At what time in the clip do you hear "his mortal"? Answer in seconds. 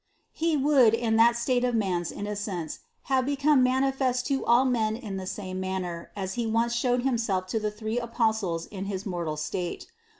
8.85-9.37